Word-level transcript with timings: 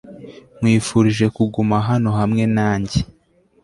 Nkwifurije 0.57 1.25
kuguma 1.35 1.75
hano 1.87 2.09
hamwe 2.19 2.43
nanjye 2.55 2.99